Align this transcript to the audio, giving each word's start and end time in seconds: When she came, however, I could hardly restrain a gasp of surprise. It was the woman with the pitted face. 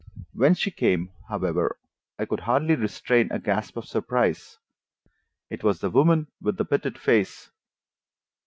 When 0.33 0.55
she 0.55 0.71
came, 0.71 1.11
however, 1.29 1.77
I 2.17 2.25
could 2.25 2.39
hardly 2.39 2.73
restrain 2.73 3.27
a 3.31 3.37
gasp 3.37 3.77
of 3.77 3.85
surprise. 3.85 4.57
It 5.51 5.63
was 5.63 5.79
the 5.79 5.91
woman 5.91 6.25
with 6.41 6.57
the 6.57 6.65
pitted 6.65 6.97
face. 6.97 7.51